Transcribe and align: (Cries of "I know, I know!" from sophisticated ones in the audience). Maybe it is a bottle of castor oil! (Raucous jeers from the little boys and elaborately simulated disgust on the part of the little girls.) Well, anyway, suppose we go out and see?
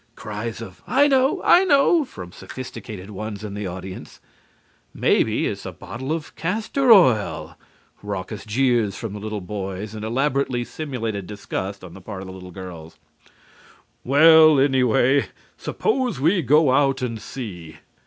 (Cries 0.15 0.63
of 0.63 0.81
"I 0.87 1.07
know, 1.07 1.43
I 1.43 1.63
know!" 1.63 2.03
from 2.05 2.31
sophisticated 2.31 3.11
ones 3.11 3.43
in 3.43 3.53
the 3.53 3.67
audience). 3.67 4.19
Maybe 4.95 5.45
it 5.45 5.51
is 5.51 5.63
a 5.63 5.71
bottle 5.71 6.11
of 6.11 6.35
castor 6.35 6.91
oil! 6.91 7.55
(Raucous 8.01 8.43
jeers 8.43 8.95
from 8.95 9.13
the 9.13 9.19
little 9.19 9.41
boys 9.41 9.93
and 9.93 10.03
elaborately 10.03 10.63
simulated 10.63 11.27
disgust 11.27 11.83
on 11.83 11.93
the 11.93 12.01
part 12.01 12.21
of 12.21 12.27
the 12.27 12.33
little 12.33 12.49
girls.) 12.49 12.97
Well, 14.03 14.59
anyway, 14.59 15.27
suppose 15.55 16.19
we 16.19 16.41
go 16.41 16.71
out 16.71 17.03
and 17.03 17.21
see? 17.21 17.77